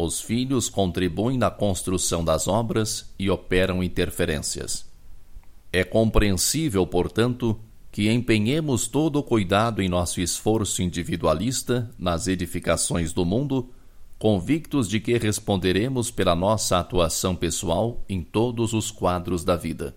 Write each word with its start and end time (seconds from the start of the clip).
Os 0.00 0.20
filhos 0.20 0.68
contribuem 0.68 1.36
na 1.36 1.50
construção 1.50 2.24
das 2.24 2.46
obras 2.46 3.12
e 3.18 3.28
operam 3.28 3.82
interferências. 3.82 4.86
É 5.72 5.82
compreensível, 5.82 6.86
portanto, 6.86 7.58
que 7.90 8.08
empenhemos 8.08 8.86
todo 8.86 9.16
o 9.16 9.24
cuidado 9.24 9.82
em 9.82 9.88
nosso 9.88 10.20
esforço 10.20 10.82
individualista 10.82 11.90
nas 11.98 12.28
edificações 12.28 13.12
do 13.12 13.24
mundo, 13.24 13.70
convictos 14.20 14.88
de 14.88 15.00
que 15.00 15.18
responderemos 15.18 16.12
pela 16.12 16.36
nossa 16.36 16.78
atuação 16.78 17.34
pessoal 17.34 18.00
em 18.08 18.22
todos 18.22 18.74
os 18.74 18.92
quadros 18.92 19.42
da 19.42 19.56
vida. 19.56 19.96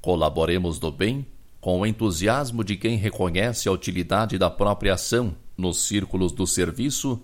Colaboremos 0.00 0.78
do 0.78 0.92
bem 0.92 1.26
com 1.60 1.80
o 1.80 1.86
entusiasmo 1.86 2.62
de 2.62 2.76
quem 2.76 2.96
reconhece 2.96 3.68
a 3.68 3.72
utilidade 3.72 4.38
da 4.38 4.48
própria 4.48 4.94
ação 4.94 5.34
nos 5.56 5.78
círculos 5.78 6.30
do 6.30 6.46
serviço, 6.46 7.20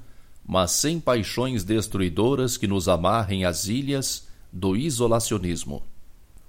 mas 0.51 0.73
sem 0.73 0.99
paixões 0.99 1.63
destruidoras 1.63 2.57
que 2.57 2.67
nos 2.67 2.89
amarrem 2.89 3.45
às 3.45 3.69
ilhas 3.69 4.27
do 4.53 4.77
isolacionismo. 4.77 5.81